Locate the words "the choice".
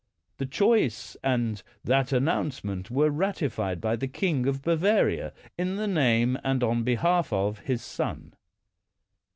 0.39-1.15